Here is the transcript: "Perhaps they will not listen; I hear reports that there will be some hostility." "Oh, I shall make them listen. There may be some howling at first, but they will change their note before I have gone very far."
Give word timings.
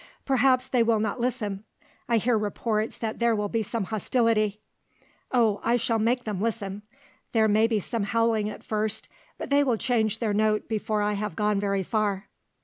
"Perhaps 0.25 0.67
they 0.67 0.81
will 0.81 0.99
not 0.99 1.19
listen; 1.19 1.63
I 2.09 2.17
hear 2.17 2.35
reports 2.35 2.97
that 2.97 3.19
there 3.19 3.35
will 3.35 3.49
be 3.49 3.61
some 3.61 3.83
hostility." 3.83 4.59
"Oh, 5.31 5.61
I 5.63 5.75
shall 5.75 5.99
make 5.99 6.23
them 6.23 6.41
listen. 6.41 6.81
There 7.33 7.47
may 7.47 7.67
be 7.67 7.79
some 7.79 8.05
howling 8.05 8.49
at 8.49 8.63
first, 8.63 9.07
but 9.37 9.51
they 9.51 9.63
will 9.63 9.77
change 9.77 10.17
their 10.17 10.33
note 10.33 10.67
before 10.67 11.03
I 11.03 11.13
have 11.13 11.35
gone 11.35 11.59
very 11.59 11.83
far." 11.83 12.27